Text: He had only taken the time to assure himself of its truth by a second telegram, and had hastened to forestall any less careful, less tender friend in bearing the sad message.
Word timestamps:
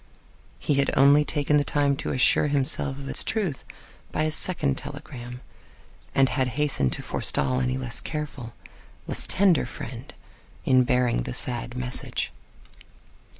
He 0.57 0.73
had 0.81 0.89
only 0.97 1.23
taken 1.23 1.57
the 1.57 1.63
time 1.63 1.95
to 1.97 2.11
assure 2.11 2.47
himself 2.47 2.97
of 2.97 3.07
its 3.07 3.23
truth 3.23 3.63
by 4.11 4.23
a 4.23 4.31
second 4.31 4.75
telegram, 4.75 5.41
and 6.15 6.27
had 6.27 6.47
hastened 6.57 6.91
to 6.93 7.03
forestall 7.03 7.59
any 7.61 7.77
less 7.77 8.01
careful, 8.01 8.53
less 9.05 9.27
tender 9.27 9.67
friend 9.67 10.11
in 10.65 10.85
bearing 10.85 11.21
the 11.21 11.35
sad 11.35 11.77
message. 11.77 12.31